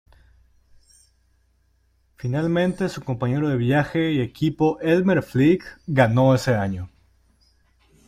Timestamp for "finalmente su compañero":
2.17-3.49